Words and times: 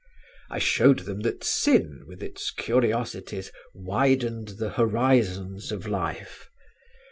I 0.49 0.57
showed 0.57 1.01
them 1.05 1.19
that 1.19 1.43
sin 1.43 2.05
with 2.07 2.23
its 2.23 2.49
curiosities 2.49 3.51
widened 3.75 4.47
the 4.57 4.71
horizons 4.71 5.71
of 5.71 5.85
life. 5.85 6.49